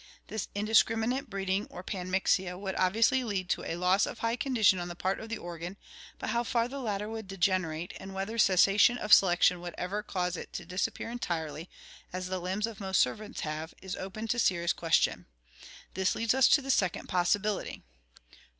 [0.29, 4.79] This indiscrimi nate breeding or panmixia would obviously lead to a loss of high condition
[4.79, 5.77] on the part of the organ,
[6.17, 10.35] but how far the latter would degenerate and whether cessation of selection would ever cause
[10.37, 11.69] it to disappear entirely,
[12.11, 15.27] as the limbs of most serpents have, is open to serious question.
[15.93, 17.83] This leads us to the second possibility.